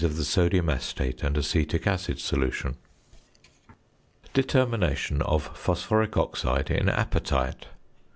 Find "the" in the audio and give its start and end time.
0.17-0.25